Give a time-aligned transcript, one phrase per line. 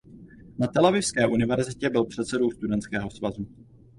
[0.59, 3.47] Na Telavivské univerzitě byl předsedou studentského svazu.